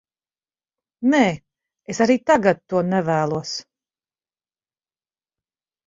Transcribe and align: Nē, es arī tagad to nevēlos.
Nē, 1.15 1.19
es 1.95 2.01
arī 2.07 2.17
tagad 2.31 2.65
to 2.73 2.83
nevēlos. 2.91 3.55